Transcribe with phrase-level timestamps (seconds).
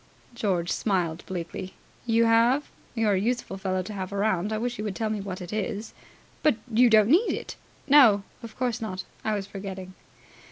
[0.33, 1.75] George smiled bleakly.
[2.07, 2.71] "You have?
[2.95, 4.51] You're a useful fellow to have around.
[4.51, 5.93] I wish you would tell me what it is."
[6.41, 7.55] "But you don't need it."
[7.87, 9.03] "No, of course not.
[9.23, 9.93] I was forgetting."